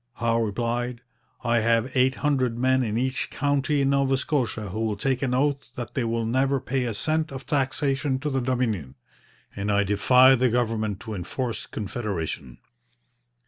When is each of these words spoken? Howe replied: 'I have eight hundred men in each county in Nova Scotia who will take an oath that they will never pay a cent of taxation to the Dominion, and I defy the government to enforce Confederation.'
Howe 0.15 0.41
replied: 0.41 1.01
'I 1.43 1.59
have 1.59 1.95
eight 1.95 2.15
hundred 2.15 2.57
men 2.57 2.81
in 2.81 2.97
each 2.97 3.29
county 3.29 3.81
in 3.81 3.91
Nova 3.91 4.17
Scotia 4.17 4.69
who 4.69 4.79
will 4.79 4.95
take 4.95 5.21
an 5.21 5.35
oath 5.35 5.75
that 5.75 5.93
they 5.93 6.03
will 6.03 6.25
never 6.25 6.59
pay 6.59 6.85
a 6.85 6.93
cent 6.95 7.31
of 7.31 7.45
taxation 7.45 8.17
to 8.17 8.31
the 8.31 8.41
Dominion, 8.41 8.95
and 9.55 9.71
I 9.71 9.83
defy 9.83 10.33
the 10.33 10.49
government 10.49 11.01
to 11.01 11.13
enforce 11.13 11.67
Confederation.' 11.67 12.57